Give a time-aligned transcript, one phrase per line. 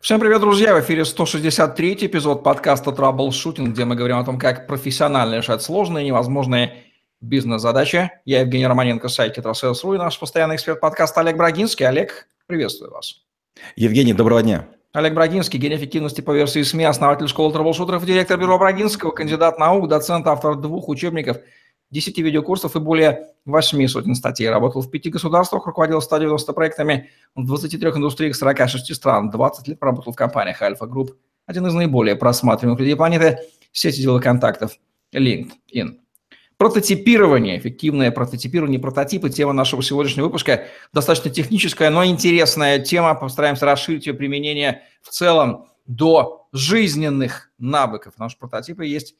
[0.00, 0.74] Всем привет, друзья!
[0.74, 6.04] В эфире 163 эпизод подкаста «Траблшутинг», где мы говорим о том, как профессионально решать сложные
[6.04, 6.84] и невозможные
[7.20, 8.10] бизнес-задачи.
[8.24, 11.86] Я Евгений Романенко, сайт «Tetrasales.ru» и наш постоянный эксперт подкаста Олег Брагинский.
[11.86, 13.26] Олег, приветствую вас.
[13.76, 14.68] Евгений, доброго дня.
[14.94, 19.86] Олег Брагинский, гений эффективности по версии СМИ, основатель школы трэблшутеров, директор бюро Брагинского, кандидат наук,
[19.86, 21.36] доцент, автор двух учебников–
[21.90, 24.48] 10 видеокурсов и более 8 сотен статей.
[24.48, 29.30] Работал в пяти государствах, руководил 190 проектами в 23 индустриях 46 стран.
[29.30, 31.16] 20 лет работал в компаниях Альфа Групп,
[31.46, 33.38] один из наиболее просматриваемых людей планеты,
[33.72, 34.78] сети деловых контактов
[35.12, 35.98] LinkedIn.
[36.56, 40.66] Прототипирование, эффективное прототипирование, прототипы– тема нашего сегодняшнего выпуска.
[40.92, 43.14] Достаточно техническая, но интересная тема.
[43.14, 48.14] Постараемся расширить ее применение в целом до жизненных навыков.
[48.18, 49.14] Наши прототипы есть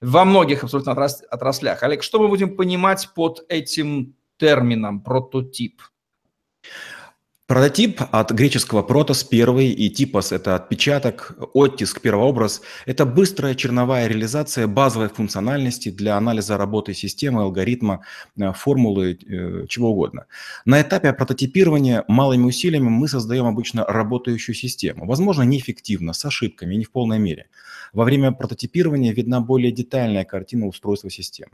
[0.00, 1.82] во многих абсолютно отраслях.
[1.82, 5.82] Олег, что мы будем понимать под этим термином прототип?
[7.48, 12.60] Прототип от греческого протос– первый, и типос– это отпечаток, оттиск, первообраз.
[12.84, 18.04] Это быстрая черновая реализация базовой функциональности для анализа работы системы, алгоритма,
[18.36, 20.26] э, формулы, э, чего угодно.
[20.66, 25.06] На этапе прототипирования малыми усилиями мы создаем обычно работающую систему.
[25.06, 27.46] Возможно, неэффективно, с ошибками, не в полной мере.
[27.94, 31.52] Во время прототипирования видна более детальная картина устройства системы.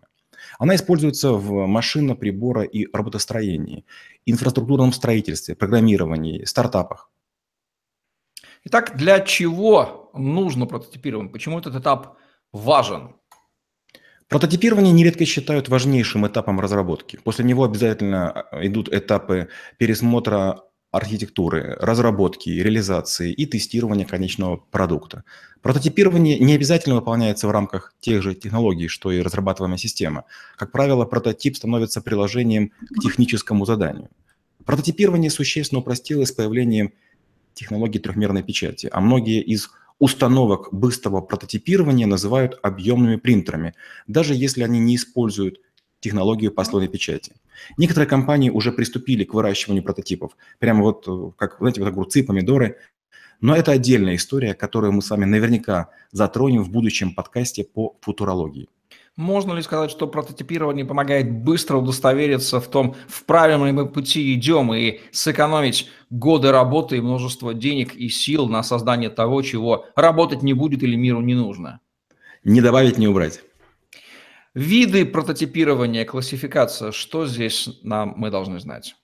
[0.58, 3.84] Она используется в машинно, прибора и работостроении,
[4.26, 7.10] инфраструктурном строительстве, программировании, стартапах.
[8.64, 11.30] Итак, для чего нужно прототипирование?
[11.30, 12.16] Почему этот этап
[12.52, 13.16] важен?
[14.28, 17.18] Прототипирование нередко считают важнейшим этапом разработки.
[17.22, 20.62] После него обязательно идут этапы пересмотра
[20.94, 25.24] архитектуры, разработки, реализации и тестирования конечного продукта.
[25.60, 30.24] Прототипирование не обязательно выполняется в рамках тех же технологий, что и разрабатываемая система.
[30.56, 34.08] Как правило, прототип становится приложением к техническому заданию.
[34.64, 36.92] Прототипирование существенно упростилось с появлением
[37.54, 43.74] технологий трехмерной печати, а многие из установок быстрого прототипирования называют объемными принтерами,
[44.06, 45.58] даже если они не используют
[46.04, 47.32] технологию послойной печати.
[47.78, 52.76] Некоторые компании уже приступили к выращиванию прототипов, прямо вот э, как, знаете, вот огурцы, помидоры.
[53.40, 58.68] Но это отдельная история, которую мы с вами наверняка затронем в будущем подкасте по футурологии.
[59.16, 64.34] Можно ли сказать, что прототипирование помогает быстро удостовериться в том, в правильном ли мы пути
[64.34, 70.42] идем, и сэкономить годы работы и множество денег и сил на создание того, чего работать
[70.42, 71.80] не будет или миру не нужно?
[72.42, 73.40] Не добавить, не убрать.
[74.54, 78.94] Виды прототипирования, классификация, что здесь нам мы должны знать?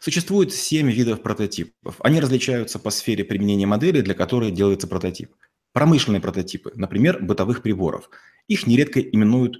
[0.00, 1.96] Существует семь видов прототипов.
[2.00, 5.34] Они различаются по сфере применения модели, для которой делается прототип.
[5.72, 8.10] Промышленные прототипы, например, бытовых приборов.
[8.48, 9.56] Их нередко именуют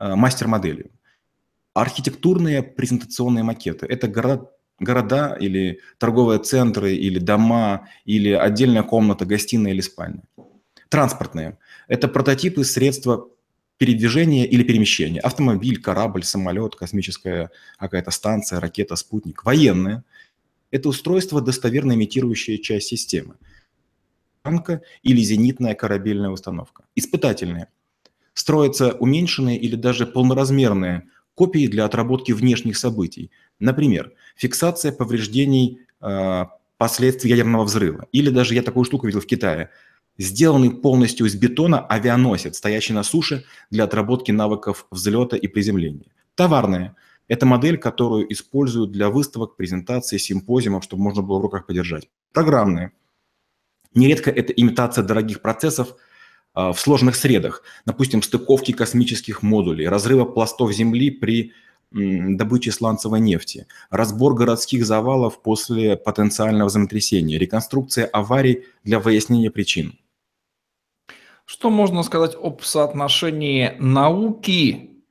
[0.00, 0.90] э, мастер-моделью.
[1.74, 4.50] Архитектурные презентационные макеты– это города,
[4.80, 10.24] города или торговые центры, или дома, или отдельная комната, гостиная или спальня.
[10.88, 13.28] Транспортные– это прототипы средства
[13.82, 15.20] передвижение или перемещение.
[15.20, 17.50] Автомобиль, корабль, самолет, космическая
[17.80, 19.44] какая-то станция, ракета, спутник.
[19.44, 20.04] Военные–
[20.70, 23.34] это устройство, достоверно имитирующее часть системы.
[24.42, 26.84] Танка или зенитная корабельная установка.
[26.94, 27.66] Испытательные–
[28.34, 33.32] строятся уменьшенные или даже полноразмерные копии для отработки внешних событий.
[33.58, 36.44] Например, фиксация повреждений э,
[36.78, 38.06] последствий ядерного взрыва.
[38.12, 39.70] Или даже я такую штуку видел в Китае–
[40.18, 46.12] сделанный полностью из бетона авианосец, стоящий на суше для отработки навыков взлета и приземления.
[46.34, 46.96] Товарная–
[47.28, 52.08] это модель, которую используют для выставок, презентаций, симпозиумов, чтобы можно было в руках подержать.
[52.32, 52.92] Программная.
[53.94, 55.96] Нередко это имитация дорогих процессов
[56.54, 61.52] а, в сложных средах, допустим, стыковки космических модулей, разрыва пластов Земли при
[61.92, 69.98] добыче сланцевой нефти, разбор городских завалов после потенциального землетрясения, реконструкция аварий для выяснения причин.
[71.52, 75.02] Что можно сказать об соотношении науки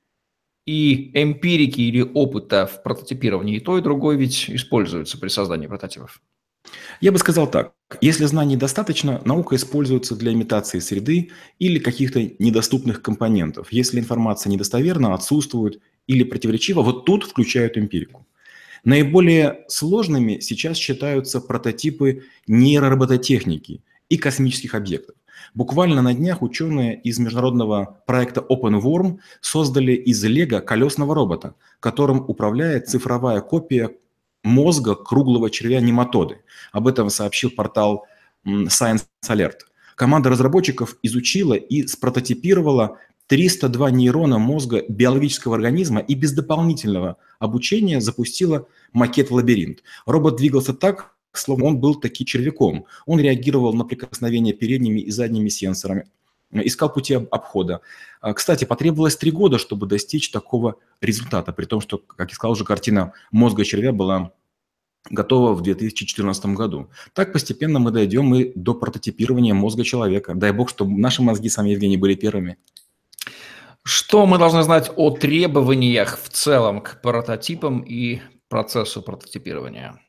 [0.66, 3.58] и эмпирики или опыта в прототипировании?
[3.58, 6.20] И то, и другое ведь используется при создании прототипов.
[7.00, 7.74] Я бы сказал так.
[8.02, 11.30] Если знаний достаточно, наука используется для имитации среды
[11.60, 13.72] или каких-то недоступных компонентов.
[13.72, 18.26] Если информация недостоверна, отсутствует или противоречива, вот тут включают эмпирику.
[18.84, 25.16] Наиболее сложными сейчас считаются прототипы нейроробототехники и космических объектов.
[25.54, 32.90] Буквально на днях ученые из международного проекта OpenWorm создали из Лего колесного робота, которым управляет
[32.90, 33.92] цифровая копия
[34.44, 36.40] мозга круглого червя нематоды.
[36.72, 38.06] Об этом сообщил портал
[38.46, 39.60] Science Alert.
[39.96, 42.98] Команда разработчиков изучила и спрототипировала
[43.28, 49.84] 302 нейрона мозга биологического организма и без дополнительного обучения запустила макет-лабиринт.
[50.06, 52.86] Робот двигался так, словно он был таки червяком.
[53.06, 56.08] Он реагировал на прикосновение передними и задними сенсорами,
[56.52, 57.82] искал пути обхода.
[58.20, 62.54] А, кстати, потребовалось три года, чтобы достичь такого результата, при том, что, как я сказал,
[62.54, 64.32] уже картина мозга червя была
[65.10, 66.90] готова в 2014 году.
[67.14, 70.36] Так постепенно мы дойдем и до прототипирования мозга человека.
[70.36, 72.58] Дай бог, чтобы наши мозги, сами Евгений, были первыми.
[73.84, 80.00] Что мы должны знать о требованиях в целом к прототипам и процессу прототипирования?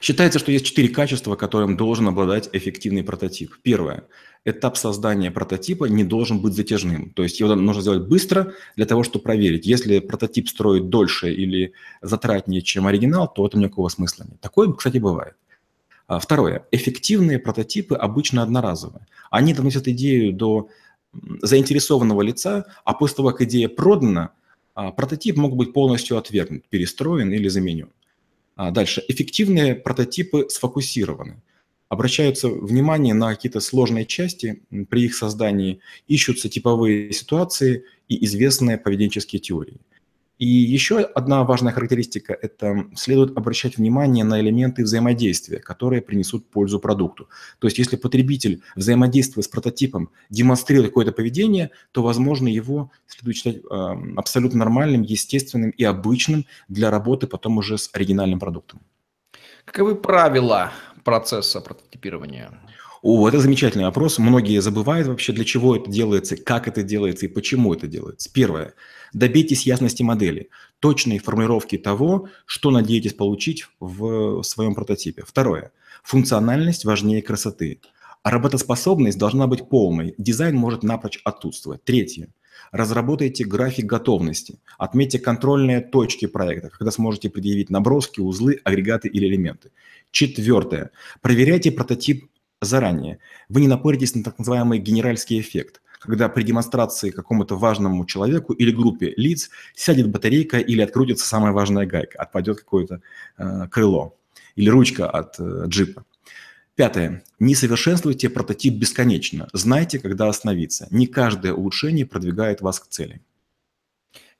[0.00, 3.56] Считается, что есть четыре качества, которым должен обладать эффективный прототип.
[3.62, 4.04] Первое.
[4.44, 7.10] Этап создания прототипа не должен быть затяжным.
[7.10, 9.66] То есть его нужно сделать быстро для того, чтобы проверить.
[9.66, 14.40] Если прототип строит дольше или затратнее, чем оригинал, то это никакого смысла нет.
[14.40, 15.34] Такое, кстати, бывает.
[16.08, 16.66] А, второе.
[16.72, 19.06] Эффективные прототипы обычно одноразовые.
[19.30, 20.68] Они доносят идею до
[21.40, 24.30] заинтересованного лица, а после того, как идея продана,
[24.74, 27.90] а, прототип мог быть полностью отвергнут, перестроен или заменен.
[28.54, 29.02] А дальше.
[29.08, 31.40] Эффективные прототипы сфокусированы.
[31.88, 39.40] Обращаются внимание на какие-то сложные части при их создании, ищутся типовые ситуации и известные поведенческие
[39.40, 39.80] теории.
[40.38, 46.80] И еще одна важная характеристика– это следует обращать внимание на элементы взаимодействия, которые принесут пользу
[46.80, 47.28] продукту.
[47.58, 53.56] То есть если потребитель, взаимодействуя с прототипом, демонстрирует какое-то поведение, то, возможно, его следует считать
[53.58, 53.60] э,
[54.16, 58.80] абсолютно нормальным, естественным и обычным для работы потом уже с оригинальным продуктом.
[59.64, 60.72] Каковы правила
[61.04, 62.50] процесса прототипирования?
[63.02, 64.18] О, это замечательный вопрос.
[64.18, 68.30] Многие забывают вообще, для чего это делается, как это делается и почему это делается.
[68.32, 68.74] Первое.
[69.12, 75.24] Добейтесь ясности модели, точной формулировки того, что надеетесь получить в своем прототипе.
[75.26, 75.72] Второе.
[76.04, 77.80] Функциональность важнее красоты.
[78.22, 80.14] А работоспособность должна быть полной.
[80.16, 81.82] Дизайн может напрочь отсутствовать.
[81.82, 82.28] Третье.
[82.70, 84.60] Разработайте график готовности.
[84.78, 89.72] Отметьте контрольные точки проекта, когда сможете предъявить наброски, узлы, агрегаты или элементы.
[90.12, 90.92] Четвертое.
[91.20, 92.28] Проверяйте прототип
[92.64, 93.18] заранее.
[93.48, 98.70] Вы не напоритесь на так называемый генеральский эффект, когда при демонстрации какому-то важному человеку или
[98.70, 103.00] группе лиц сядет батарейка или открутится самая важная гайка, отпадет какое-то
[103.38, 104.16] э, крыло
[104.56, 106.04] или ручка от э, джипа.
[106.74, 107.22] Пятое.
[107.38, 109.48] Не совершенствуйте прототип бесконечно.
[109.52, 110.88] Знайте, когда остановиться.
[110.90, 113.20] Не каждое улучшение продвигает вас к цели.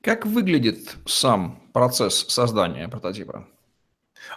[0.00, 3.46] Как выглядит сам процесс создания прототипа?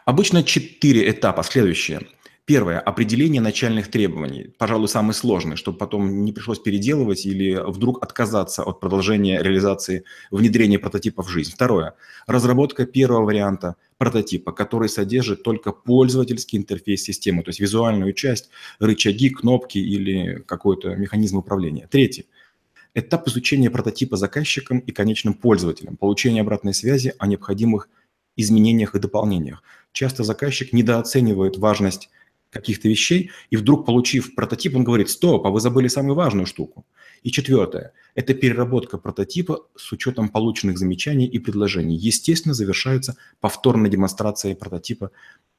[0.05, 1.41] Обычно четыре этапа.
[1.43, 2.01] Следующее.
[2.45, 4.53] Первое– определение начальных требований.
[4.59, 10.77] Пожалуй, самый сложный, чтобы потом не пришлось переделывать или вдруг отказаться от продолжения реализации внедрения
[10.77, 11.51] прототипа в жизнь.
[11.51, 11.95] Второе–
[12.27, 19.31] разработка первого варианта прототипа, который содержит только пользовательский интерфейс системы, то есть визуальную часть, рычаги,
[19.31, 21.87] кнопки или какой-то механизм управления.
[21.89, 22.25] Третье–
[22.93, 27.89] этап изучения прототипа заказчиком и конечным пользователем, получение обратной связи о необходимых
[28.35, 29.63] изменениях и дополнениях.
[29.93, 32.09] Часто заказчик недооценивает важность
[32.55, 36.85] каких-то вещей, и вдруг, получив прототип, он говорит, стоп, а вы забыли самую важную штуку.
[37.21, 41.97] И четвертое– это переработка прототипа с учетом полученных замечаний и предложений.
[41.97, 45.11] Естественно, завершается повторной демонстрацией прототипа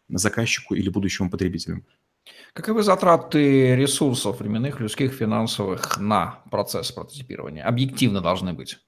[0.09, 1.85] заказчику или будущему потребителю.
[2.53, 7.63] Каковы затраты ресурсов временных, людских, финансовых на процесс прототипирования?
[7.63, 8.79] Объективно должны быть.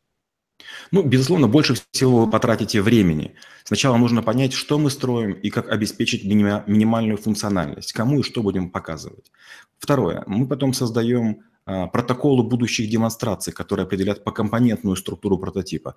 [0.91, 3.35] Ну, безусловно, больше всего вы потратите времени.
[3.65, 8.71] Сначала нужно понять, что мы строим и как обеспечить минимальную функциональность, кому и что будем
[8.71, 9.31] показывать.
[9.79, 10.25] Второе.
[10.27, 15.97] Мы потом создаем а, протоколы будущих демонстраций, которые определят покомпонентную структуру прототипа.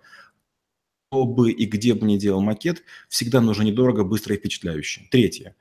[1.10, 5.08] Кто бы и где бы ни делал макет, всегда нужно недорого, быстро и впечатляюще.
[5.10, 5.56] Третье.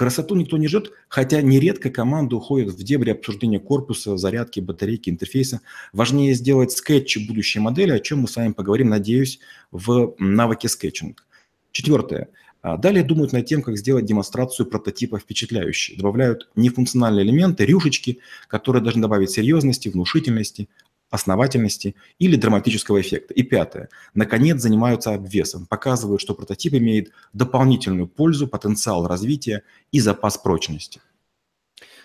[0.00, 5.60] Красоту никто не ждет, хотя нередко команда уходит в дебри обсуждения корпуса, зарядки, батарейки, интерфейса.
[5.92, 9.40] Важнее сделать скетч будущей модели, о чем мы с вами поговорим, надеюсь,
[9.70, 11.26] в навыке скетчинг.
[11.70, 12.30] Четвертое.
[12.62, 15.98] А, далее думают над тем, как сделать демонстрацию прототипа впечатляющей.
[15.98, 20.70] Добавляют нефункциональные элементы, рюшечки, которые должны добавить серьезности, внушительности,
[21.10, 23.34] основательности или драматического эффекта.
[23.34, 23.88] И пятое.
[24.14, 29.62] Наконец, занимаются обвесом, показывают, что прототип имеет дополнительную пользу, потенциал развития
[29.92, 31.00] и запас прочности.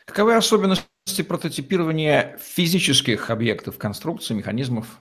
[0.05, 0.85] Каковы особенности
[1.27, 4.99] прототипирования физических объектов, конструкций, механизмов?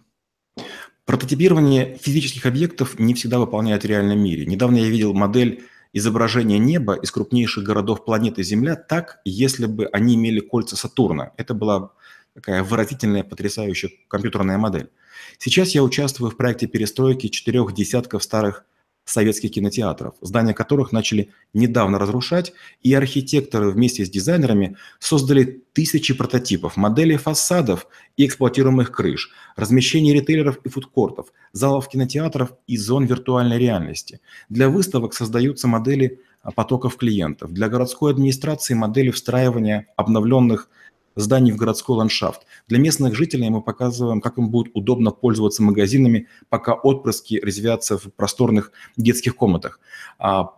[1.04, 4.46] Прототипирование физических объектов не всегда выполняют в реальном мире.
[4.46, 10.14] Недавно я видел модель изображения неба из крупнейших городов планеты Земля так, если бы они
[10.14, 11.32] имели кольца Сатурна.
[11.36, 11.92] Это была
[12.34, 14.90] такая выразительная, потрясающая компьютерная модель.
[15.38, 18.64] Сейчас я участвую в проекте перестройки четырех десятков старых
[19.04, 26.76] советских кинотеатров, здания которых начали недавно разрушать, и архитекторы вместе с дизайнерами создали тысячи прототипов,
[26.76, 27.86] моделей фасадов
[28.16, 34.20] и эксплуатируемых крыш, размещение ритейлеров и фудкортов, залов кинотеатров и зон виртуальной реальности.
[34.48, 36.20] Для выставок создаются модели
[36.54, 37.52] потоков клиентов.
[37.52, 40.68] Для городской администрации модели встраивания обновленных
[41.16, 42.42] зданий в городской ландшафт.
[42.68, 48.12] Для местных жителей мы показываем, как им будет удобно пользоваться магазинами, пока отпрыски резвятся в
[48.14, 49.80] просторных детских комнатах.
[50.18, 50.50] А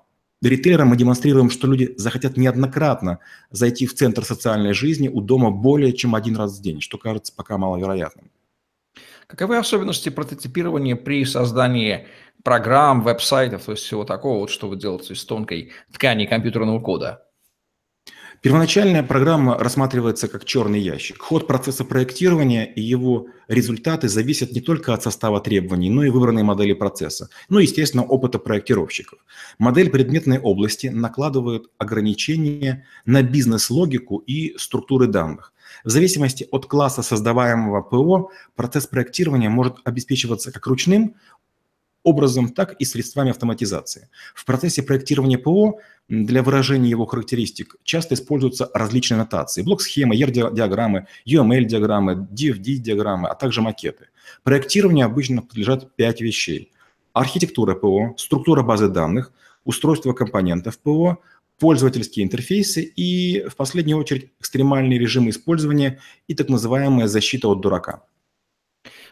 [0.42, 3.18] ритейлерам мы демонстрируем, что люди захотят неоднократно
[3.50, 7.32] зайти в центр социальной жизни у дома более чем один раз в день, что кажется
[7.34, 8.30] пока маловероятным.
[9.26, 12.06] Каковы особенности прототипирования при создании
[12.44, 17.25] программ, веб-сайтов, то есть всего такого, вот, что вы делаете из тонкой ткани компьютерного кода?
[18.43, 21.21] Первоначальная программа рассматривается как черный ящик.
[21.21, 26.43] Ход процесса проектирования и его результаты зависят не только от состава требований, но и выбранной
[26.43, 27.28] модели процесса.
[27.49, 29.19] Ну, естественно, опыта проектировщиков.
[29.59, 35.52] Модель предметной области накладывает ограничения на бизнес-логику и структуры данных.
[35.85, 41.14] В зависимости от класса создаваемого ПО процесс проектирования может обеспечиваться как ручным
[42.06, 44.08] образом, так и средствами автоматизации.
[44.34, 49.62] В процессе проектирования ПО для выражения его характеристик часто используются различные нотации.
[49.62, 54.06] Блок-схемы, ER-диаграммы, UML-диаграммы, DFD-диаграммы, а также макеты.
[54.44, 56.70] Проектированию обычно подлежат пять вещей.
[57.12, 59.32] Архитектура ПО, структура базы данных,
[59.64, 61.18] устройство компонентов ПО,
[61.58, 65.98] пользовательские интерфейсы и, в последнюю очередь, экстремальные режимы использования
[66.28, 68.04] и так называемая защита от дурака.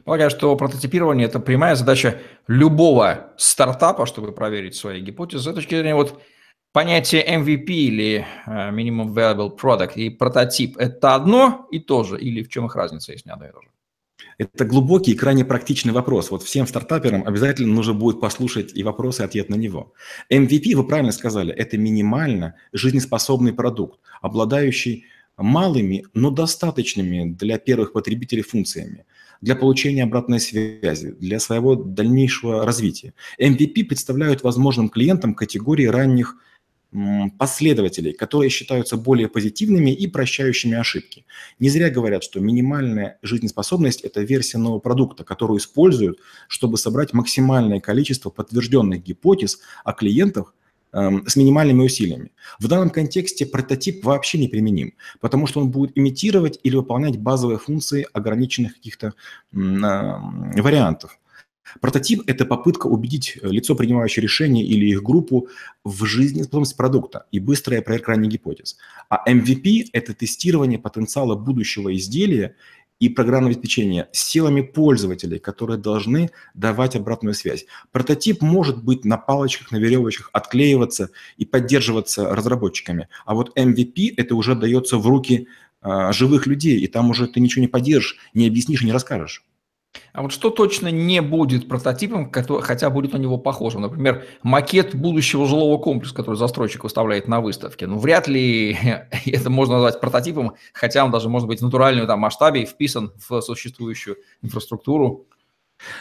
[0.04, 5.50] Полагаю, что прототипирование– это прямая задача любого стартапа, чтобы проверить свои гипотезы.
[5.50, 6.20] С точки зрения вот
[6.72, 12.42] понятия MVP или uh, Minimum Viable Product и прототип– это одно и то же или
[12.42, 13.68] в чем их разница, если не одно и то же?
[14.36, 16.30] Это глубокий и крайне практичный вопрос.
[16.30, 19.94] Вот всем стартаперам обязательно нужно будет послушать и вопросы, и ответ на него.
[20.30, 28.42] MVP, вы правильно сказали, это минимально жизнеспособный продукт, обладающий малыми, но достаточными для первых потребителей
[28.42, 29.04] функциями,
[29.40, 33.14] для получения обратной связи, для своего дальнейшего развития.
[33.40, 36.36] MVP представляют возможным клиентам категории ранних
[37.38, 41.26] последователей, которые считаются более позитивными и прощающими ошибки.
[41.58, 47.80] Не зря говорят, что минимальная жизнеспособность– это версия нового продукта, которую используют, чтобы собрать максимальное
[47.80, 50.54] количество подтвержденных гипотез о клиентах
[50.94, 52.30] с минимальными усилиями.
[52.60, 57.58] В данном контексте прототип вообще не применим, потому что он будет имитировать или выполнять базовые
[57.58, 59.14] функции ограниченных каких-то
[59.52, 61.18] вариантов.
[61.80, 65.48] Прототип– это попытка убедить э, лицо, принимающее решение или их группу
[65.82, 68.76] в жизнеспособность продукта и быстрая проверка ранних гипотез.
[69.08, 72.54] А MVP– это тестирование потенциала будущего изделия
[73.04, 77.66] и программного обеспечения силами пользователей, которые должны давать обратную связь.
[77.92, 83.08] Прототип может быть на палочках, на веревочках, отклеиваться и поддерживаться разработчиками.
[83.26, 85.48] А вот MVP– это уже дается в руки
[85.82, 89.44] э, живых людей, и там уже ты ничего не поддержишь, не объяснишь не расскажешь.
[90.14, 93.82] А вот что точно не будет прототипом, хотя будет на него похожим?
[93.82, 97.88] Например, макет будущего жилого комплекса, который застройщик выставляет на выставке.
[97.88, 98.78] Ну, вряд ли
[99.26, 103.12] это можно назвать прототипом, хотя он даже может быть в натуральном там, масштабе и вписан
[103.28, 105.26] в существующую инфраструктуру.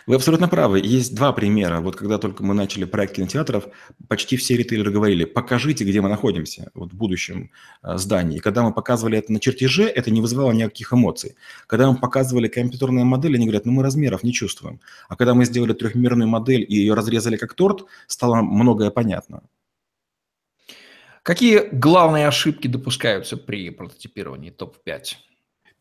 [0.07, 0.79] Вы абсолютно правы.
[0.83, 1.81] Есть два примера.
[1.81, 3.65] Вот когда только мы начали проект кинотеатров,
[4.07, 7.51] почти все ритейлеры говорили, покажите, где мы находимся вот в будущем
[7.81, 8.37] э, здании.
[8.37, 11.35] И когда мы показывали это на чертеже, это не вызывало никаких эмоций.
[11.67, 14.79] Когда мы показывали компьютерные модели, они говорят, ну мы размеров не чувствуем.
[15.09, 19.43] А когда мы сделали трехмерную модель и ее разрезали как торт, стало многое понятно.
[21.23, 25.32] Какие главные ошибки допускаются при прототипировании топ-5?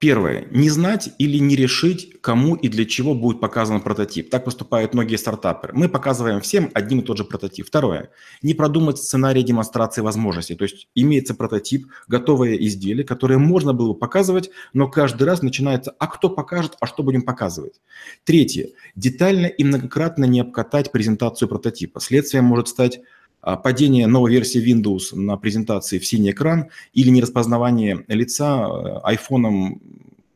[0.02, 0.48] Первое.
[0.50, 4.30] Не знать или не решить, кому и для чего будет показан прототип.
[4.30, 5.74] Так поступают многие стартаперы.
[5.76, 7.68] Мы показываем всем один и тот же прототип.
[7.68, 8.10] Второе.
[8.42, 10.56] Не продумать сценарий демонстрации возможностей.
[10.56, 16.08] То есть имеется прототип, готовое изделие, которое можно было показывать, но каждый раз начинается, а
[16.08, 17.80] кто покажет, а что будем показывать.
[18.24, 18.70] Третье.
[18.96, 22.00] Детально и многократно не обкатать презентацию прототипа.
[22.00, 22.98] Следствием может стать
[23.42, 29.80] падение новой версии Windows на презентации в синий экран или нераспознавание лица э, iPhone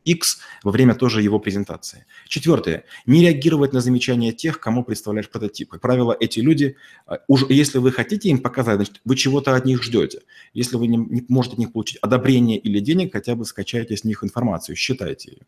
[0.07, 2.05] X во время тоже его презентации.
[2.27, 2.85] Четвертое.
[3.05, 5.69] Не реагировать на замечания тех, кому представляешь прототип.
[5.69, 9.65] Как правило, эти люди, э, уж если вы хотите им показать, значит, вы чего-то от
[9.65, 10.21] них ждете.
[10.53, 14.03] Если вы не, не можете от них получить одобрение или денег, хотя бы скачайте с
[14.03, 15.41] них информацию, считайте ее.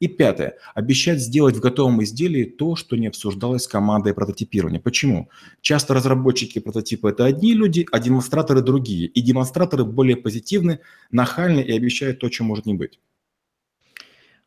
[0.00, 0.56] И пятое.
[0.74, 4.80] Обещать сделать в готовом изделии то, что не обсуждалось с командой прототипирования.
[4.80, 5.30] Почему?
[5.60, 9.06] Часто разработчики прототипа– это одни люди, а демонстраторы– другие.
[9.06, 12.98] И демонстраторы более позитивны, нахальны и обещают то, чем может не быть.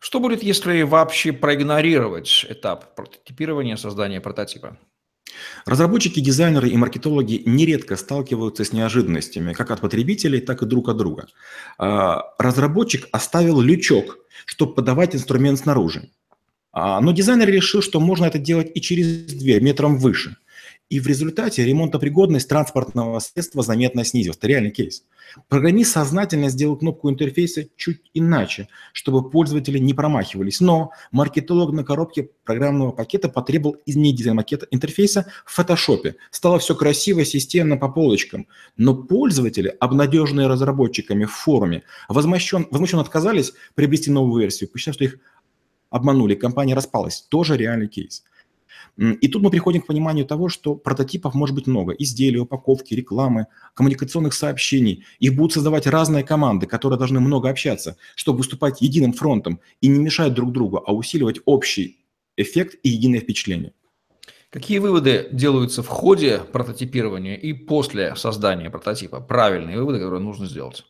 [0.05, 4.77] Что будет, если вообще проигнорировать этап прототипирования создания прототипа?
[5.65, 10.97] Разработчики, дизайнеры и маркетологи нередко сталкиваются с неожиданностями как от потребителей, так и друг от
[10.97, 11.25] друга.
[11.79, 16.11] А, разработчик оставил лючок чтобы подавать инструмент снаружи.
[16.71, 20.37] А, но дизайнер решил, что можно это делать и через дверь, метром выше.
[20.87, 24.37] И в результате ремонтопригодность транспортного средства заметно снизилась.
[24.37, 25.03] Это реальный кейс.
[25.49, 30.59] Программист сознательно сделал кнопку интерфейса чуть иначе, чтобы пользователи не промахивались.
[30.59, 36.17] Но маркетолог на коробке программного пакета потребовал изменить дизайн макета интерфейса в фотошопе.
[36.29, 38.47] Стало все красиво, системно, по полочкам.
[38.77, 45.17] Но пользователи, обнадеженные разработчиками в форуме, возмущен, возмущенно отказались приобрести новую версию, посчитав, что их
[45.89, 47.21] обманули, компания распалась.
[47.21, 48.23] Тоже реальный кейс.
[48.97, 51.93] И тут мы приходим к пониманию того, что прототипов может быть много.
[51.93, 55.03] Изделий, упаковки, рекламы, коммуникационных сообщений.
[55.19, 59.99] Их будут создавать разные команды, которые должны много общаться, чтобы выступать единым фронтом и не
[59.99, 62.05] мешать друг другу, а усиливать общий
[62.37, 63.73] эффект и единое впечатление.
[64.49, 69.19] Какие выводы делаются в ходе прототипирования и после создания прототипа?
[69.19, 70.85] Правильные выводы, которые нужно сделать.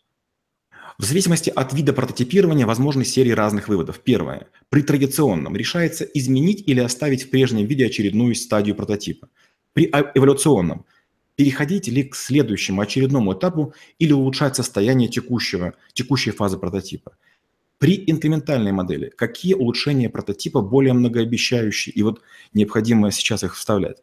[0.97, 3.99] В зависимости от вида прототипирования возможны серии разных выводов.
[3.99, 4.47] Первое.
[4.69, 9.27] При традиционном решается изменить или оставить в прежнем виде очередную стадию прототипа.
[9.73, 10.85] При а, эволюционном
[11.35, 17.17] переходить ли к следующему очередному этапу или улучшать состояние текущего, текущей фазы прототипа.
[17.77, 22.21] При инкрементальной модели какие улучшения прототипа более многообещающие и вот
[22.53, 23.97] необходимо сейчас их вставлять.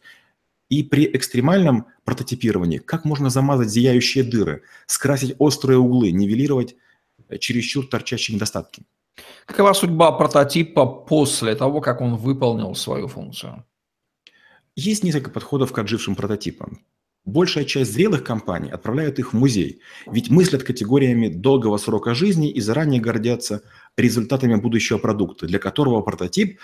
[0.69, 6.76] И при экстремальном прототипировании как можно замазать зияющие дыры, скрасить острые углы, нивелировать
[7.28, 8.83] э, чересчур торчащие недостатки.
[9.47, 13.64] Какова судьба прототипа после того, как он выполнил свою функцию?
[14.75, 16.81] Есть несколько подходов к отжившим прототипам.
[17.25, 22.61] Большая часть зрелых компаний отправляют их в музей, ведь мыслят категориями долгого срока жизни и
[22.61, 23.62] заранее гордятся
[23.97, 26.59] результатами будущего продукта, для которого прототип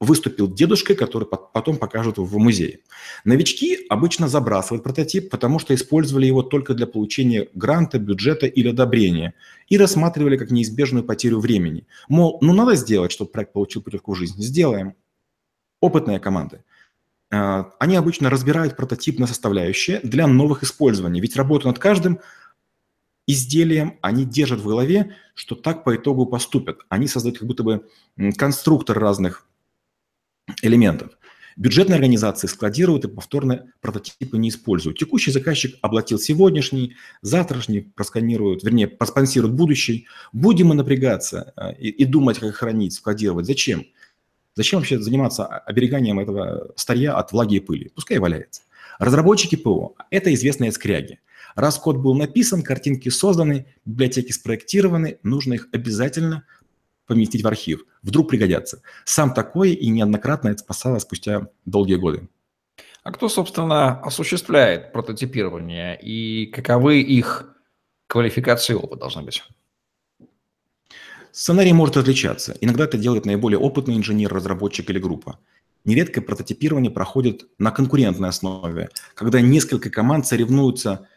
[0.00, 2.80] выступил дедушкой, который потом покажут в музее.
[3.24, 9.34] Новички обычно забрасывают прототип, потому что использовали его только для получения гранта, бюджета или одобрения
[9.68, 11.86] и рассматривали как неизбежную потерю времени.
[12.08, 14.40] Мол, ну надо сделать, чтобы проект получил путевку в жизнь.
[14.42, 14.94] Сделаем.
[15.80, 16.64] Опытные команды.
[17.30, 22.20] А, они обычно разбирают прототип на составляющие для новых использований, ведь работу над каждым
[23.26, 26.80] изделием они держат в голове, что так по итогу поступят.
[26.88, 27.86] Они создают как будто бы
[28.36, 29.46] конструктор разных
[30.62, 31.12] элементов.
[31.56, 34.98] Бюджетные организации складируют и повторно прототипы не используют.
[34.98, 40.06] Текущий заказчик оплатил сегодняшний, завтрашний просканируют, вернее, проспонсируют будущий.
[40.32, 43.46] Будем мы напрягаться а, и, и думать, как хранить, складировать.
[43.46, 43.84] Зачем?
[44.54, 47.90] Зачем вообще заниматься обереганием этого старья от влаги и пыли?
[47.94, 48.62] Пускай валяется.
[48.98, 51.20] Разработчики ПО– это известные скряги.
[51.56, 56.44] Раз код был написан, картинки созданы, библиотеки спроектированы, нужно их обязательно
[57.10, 57.84] поместить в архив.
[58.02, 58.82] Вдруг пригодятся.
[59.04, 62.28] Сам такой и неоднократно это спасало спустя долгие годы.
[63.02, 67.56] А кто, собственно, осуществляет прототипирование и каковы их
[68.06, 69.42] квалификации и опыт должны быть?
[71.32, 72.56] Сценарий может отличаться.
[72.60, 75.38] Иногда это делает наиболее опытный инженер, разработчик или группа.
[75.84, 81.08] Нередко прототипирование проходит на конкурентной основе, когда несколько команд соревнуются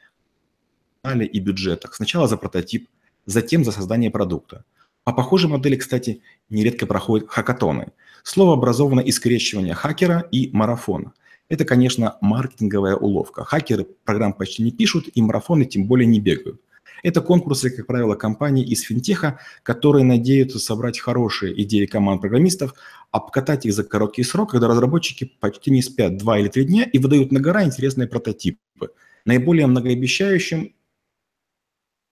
[1.04, 1.94] в и бюджетах.
[1.96, 2.90] Сначала за прототип,
[3.26, 4.64] затем за создание продукта.
[5.04, 7.92] По похожей модели, кстати, нередко проходят хакатоны.
[8.24, 11.14] Слово образовано из скрещивания хакера и марафона.
[11.50, 13.44] Это, конечно, маркетинговая уловка.
[13.44, 16.62] Хакеры программ почти не пишут, и марафоны тем более не бегают.
[17.04, 22.74] Это конкурсы, как правило, компаний из финтеха, которые надеются собрать хорошие идеи команд программистов,
[23.12, 26.98] обкатать их за короткий срок, когда разработчики почти не спят два или три дня и
[27.00, 28.92] выдают на гора интересные прототипы.
[29.26, 30.74] Наиболее многообещающим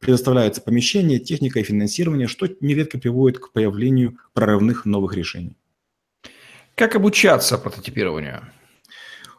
[0.02, 5.56] предоставляется помещение, техника и финансирование, что нередко приводит к появлению прорывных новых решений.
[6.76, 8.42] Как обучаться прототипированию?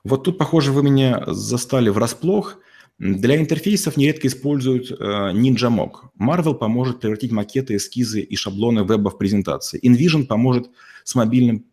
[0.05, 2.59] Вот тут, похоже, вы меня застали врасплох.
[2.99, 6.11] Для интерфейсов нередко используют э, NinjaMock.
[6.21, 9.81] Marvel поможет превратить макеты, эскизы и шаблоны веба в презентации.
[9.83, 10.71] InVision поможет
[11.03, 11.65] с мобильным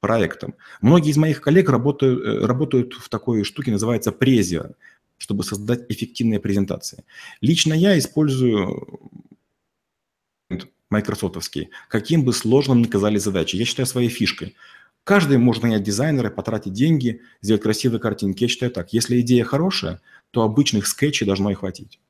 [0.00, 0.54] проектом.
[0.80, 4.70] Многие из моих коллег работают, э, работают в такой штуке, называется Презио
[5.18, 7.04] чтобы создать эффективные презентации.
[7.40, 9.10] Лично я использую
[10.90, 13.56] майкрософтовский, каким бы сложным ни казались задачи.
[13.56, 14.54] Я считаю своей фишкой.
[15.02, 18.44] Каждый может нанять дизайнера, потратить деньги, сделать красивые картинки.
[18.44, 20.00] Я считаю так, если идея хорошая,
[20.30, 22.00] то обычных скетчей должно и хватить.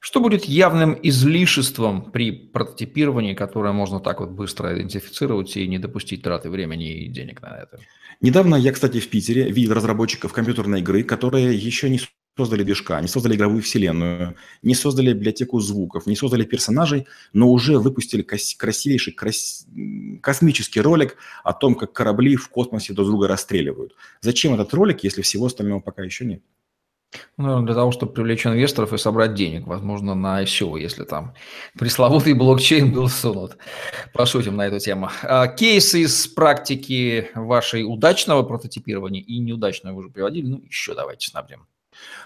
[0.00, 6.22] Что будет явным излишеством при прототипировании, которое можно так вот быстро идентифицировать и не допустить
[6.22, 7.78] траты времени и денег на это?
[8.20, 11.98] Недавно я, кстати, в Питере видел разработчиков компьютерной игры, которые еще не
[12.36, 17.78] создали движка, не создали игровую вселенную, не создали библиотеку звуков, не создали персонажей, но уже
[17.78, 19.66] выпустили красивейший крас...
[20.20, 23.94] космический ролик о том, как корабли в космосе друг друга расстреливают.
[24.20, 26.42] Зачем этот ролик, если всего остального пока еще нет?
[27.38, 31.34] Ну, для того, чтобы привлечь инвесторов и собрать денег, возможно, на ICO, если там
[31.78, 33.56] пресловутый блокчейн был сунут.
[34.12, 35.08] Пошутим на эту тему.
[35.22, 41.30] А, кейсы из практики вашей удачного прототипирования и неудачного вы уже приводили, ну, еще давайте
[41.30, 41.66] снабдим.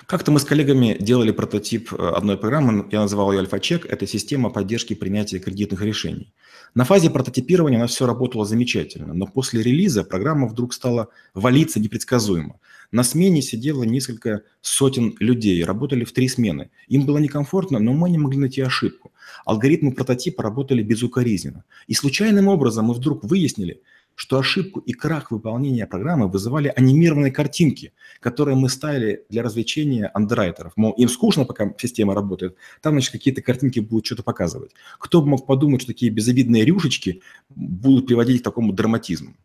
[0.07, 4.51] Как-то мы с коллегами делали прототип э, одной программы, я называл ее Альфа-чек, это система
[4.51, 6.33] поддержки принятия кредитных решений.
[6.75, 11.81] На фазе прототипирования у нас все работало замечательно, но после релиза программа вдруг стала валиться
[11.81, 12.59] непредсказуемо.
[12.93, 16.71] На смене сидело несколько сотен людей, работали в три смены.
[16.89, 19.13] Им было некомфортно, но мы не могли найти ошибку.
[19.45, 21.65] Алгоритмы прототипа работали безукоризненно.
[21.87, 23.81] И случайным образом мы вдруг выяснили,
[24.21, 30.75] что ошибку и крах выполнения программы вызывали анимированные картинки, которые мы ставили для развлечения андеррайтеров.
[30.77, 34.73] Мол, им скучно, пока система работает, там, значит, какие-то картинки будут что-то показывать.
[34.99, 39.37] Кто бы мог подумать, что такие безобидные рюшечки будут приводить к такому драматизму.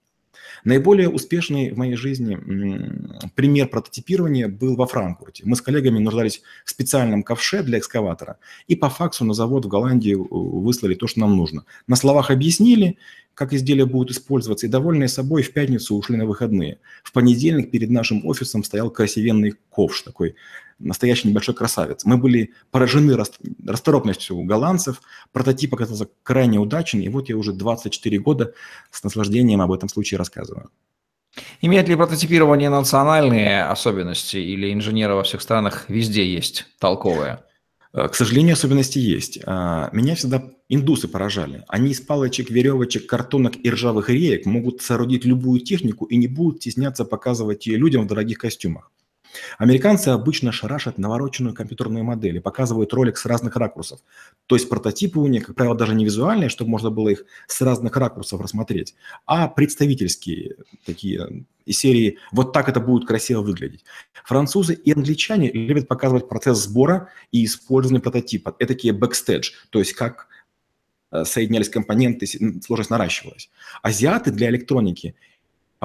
[0.65, 2.39] Наиболее успешный в моей жизни
[3.35, 5.43] пример прототипирования был во Франкфурте.
[5.45, 9.67] Мы с коллегами нуждались в специальном ковше для экскаватора, и по факсу на завод в
[9.67, 11.65] Голландии выслали то, что нам нужно.
[11.85, 12.97] На словах объяснили,
[13.35, 16.79] как изделия будут использоваться, и довольные собой в пятницу ушли на выходные.
[17.03, 20.35] В понедельник перед нашим офисом стоял красивенный ковш, такой
[20.79, 22.05] настоящий небольшой красавец.
[22.05, 23.17] Мы были поражены
[23.65, 28.53] расторопностью голландцев, прототип оказался крайне удачен, и вот я уже 24 года
[28.91, 30.69] с наслаждением об этом случае рассказываю.
[31.61, 37.39] Имеет ли прототипирование национальные особенности или инженеры во всех странах везде есть толковые?
[37.95, 39.39] Э, к сожалению, особенности есть.
[39.45, 41.63] А, меня всегда индусы поражали.
[41.67, 46.61] Они из палочек, веревочек, картонок и ржавых реек могут соорудить любую технику и не будут
[46.61, 48.91] стесняться показывать ее людям в дорогих костюмах.
[49.57, 53.99] Американцы обычно шарашат навороченную компьютерную модель и показывают ролик с разных ракурсов.
[54.47, 57.61] То есть прототипы у них, как правило, даже не визуальные, чтобы можно было их с
[57.61, 58.95] разных ракурсов рассмотреть,
[59.25, 63.83] а представительские такие из серии «Вот так это будет красиво выглядеть».
[64.23, 68.55] Французы и англичане любят показывать процесс сбора и использования прототипа.
[68.59, 70.27] Это такие бэкстедж, то есть как
[71.11, 72.27] э, соединялись компоненты,
[72.63, 73.49] сложность наращивалась.
[73.81, 75.15] Азиаты для электроники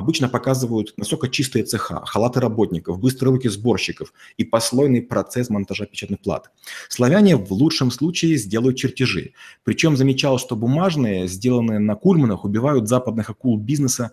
[0.00, 6.20] обычно показывают, насколько чистые цеха, халаты работников, быстрые руки сборщиков и послойный процесс монтажа печатных
[6.20, 6.50] плат.
[6.88, 9.32] Славяне в лучшем случае сделают чертежи.
[9.62, 14.12] Причем замечал, что бумажные, сделанные на кульманах, убивают западных акул бизнеса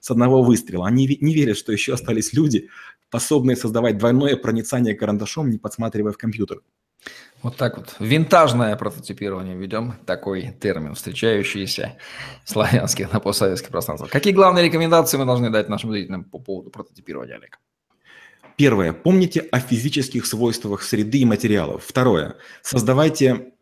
[0.00, 0.86] с одного выстрела.
[0.86, 2.68] Они не верят, что еще остались люди,
[3.08, 6.60] способные создавать двойное проницание карандашом, не подсматривая в компьютер.
[7.42, 7.94] Вот так вот.
[8.00, 11.96] Винтажное прототипирование ведем такой термин, встречающийся
[12.44, 14.10] славянских на постсоветских пространствах.
[14.10, 17.60] Какие главные рекомендации мы должны дать нашим зрителям по поводу прототипирования, Олег?
[18.56, 18.92] Первое.
[18.92, 21.84] Помните о физических свойствах среды и материалов.
[21.86, 22.34] Второе.
[22.62, 23.52] Создавайте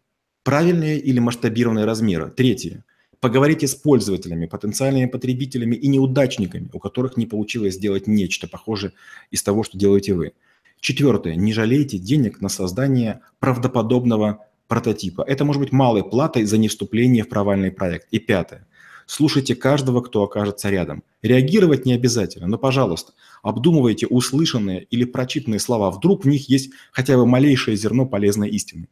[0.42, 2.30] правильные или масштабированные размеры.
[2.30, 2.82] Третье.
[3.20, 8.92] Поговорите с пользователями, потенциальными потребителями и неудачниками, у которых не получилось сделать нечто похожее
[9.30, 10.32] из того, что делаете вы.
[10.80, 11.36] Четвертое.
[11.36, 15.22] Не жалейте денег на создание правдоподобного прототипа.
[15.22, 18.08] Это может быть малой платой за невступление в провальный проект.
[18.10, 18.66] И пятое.
[19.06, 21.04] Слушайте каждого, кто окажется рядом.
[21.22, 23.12] Реагировать не обязательно, но, пожалуйста,
[23.42, 25.92] обдумывайте услышанные или прочитанные слова.
[25.92, 28.88] Вдруг в них есть хотя бы малейшее зерно полезной истины.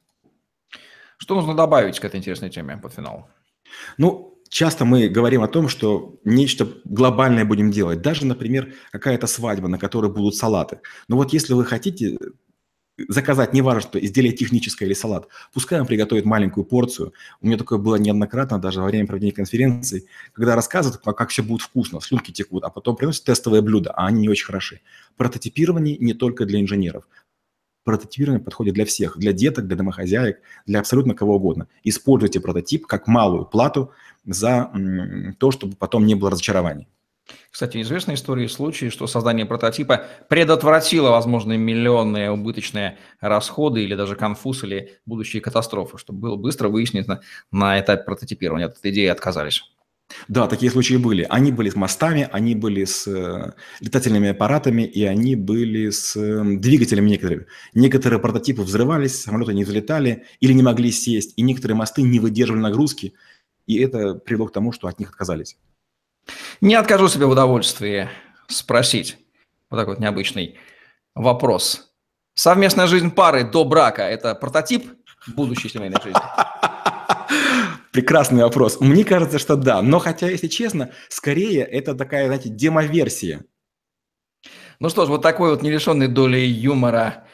[1.16, 3.28] Что нужно добавить к этой интересной теме под финал?
[3.98, 8.02] Ну, часто мы говорим о том, что нечто глобальное будем делать.
[8.02, 10.78] Даже, например, какая-то свадьба, на которой будут салаты.
[11.08, 12.16] Но вот если вы хотите
[13.08, 17.12] заказать, не важно, что изделие техническое или салат, пускай он приготовит маленькую порцию.
[17.40, 21.62] У меня такое было неоднократно, даже во время проведения конференции, когда рассказывают, как все будет
[21.62, 24.82] вкусно, слюнки текут, а потом приносят тестовые блюда, а они не очень хороши.
[25.16, 27.08] Прототипирование не только для инженеров.
[27.84, 31.68] Прототипирование подходит для всех, для деток, для домохозяек, для абсолютно кого угодно.
[31.84, 33.92] Используйте прототип как малую плату
[34.24, 34.70] за
[35.38, 36.88] то, чтобы потом не было разочарований.
[37.50, 44.64] Кстати, известна история случаи, что создание прототипа предотвратило возможные миллионные убыточные расходы или даже конфуз
[44.64, 47.20] или будущие катастрофы, чтобы было быстро выяснено
[47.50, 48.66] на этапе прототипирования.
[48.66, 49.62] От этой идеи отказались.
[50.28, 51.26] Да, такие случаи были.
[51.28, 56.42] Они были с мостами, они были с э, летательными аппаратами, и они были с э,
[56.58, 57.46] двигателями некоторыми.
[57.74, 62.60] Некоторые прототипы взрывались, самолеты не взлетали или не могли сесть, и некоторые мосты не выдерживали
[62.60, 63.14] нагрузки,
[63.66, 65.56] и это привело к тому, что от них отказались.
[66.60, 68.08] Не откажу себе в удовольствии
[68.48, 69.18] спросить
[69.70, 70.56] вот такой вот необычный
[71.14, 71.92] вопрос.
[72.34, 74.92] Совместная жизнь пары до брака– это прототип
[75.28, 76.20] будущей семейной жизни?
[77.94, 78.80] Прекрасный вопрос.
[78.80, 79.80] Мне кажется, что да.
[79.80, 83.44] Но хотя, если честно, скорее это такая, знаете, демоверсия.
[84.80, 87.28] Ну что ж, вот такой вот не лишенный доли юмора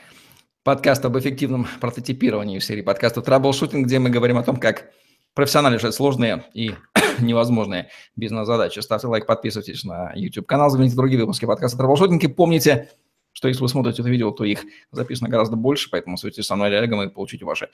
[0.63, 4.91] подкаст об эффективном прототипировании в серии подкастов «Траблшутинг», где мы говорим о том, как
[5.33, 6.75] профессионально решать сложные и
[7.21, 8.81] невозможные бизнес-задачи.
[8.81, 12.91] Ставьте лайк, подписывайтесь на YouTube-канал, загляните другие выпуски подкаста «Траблшутинг» помните,
[13.33, 16.77] что если вы смотрите это видео, то их записано гораздо больше, поэтому свяжитесь со мной
[16.77, 17.71] Олегом и получите ваши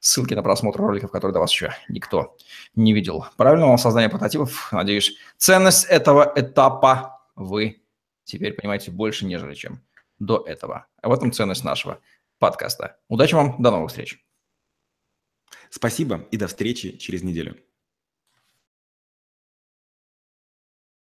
[0.00, 2.36] ссылки на просмотр роликов, которые до вас еще никто
[2.74, 3.26] не видел.
[3.36, 7.82] Правильного создания прототипов, надеюсь, ценность этого этапа вы
[8.24, 9.82] теперь понимаете больше, нежели чем
[10.18, 10.86] до этого.
[11.02, 12.00] А в этом ценность нашего
[12.38, 12.98] подкаста.
[13.08, 14.24] Удачи вам, до новых встреч.
[15.68, 17.56] Спасибо и до встречи через неделю.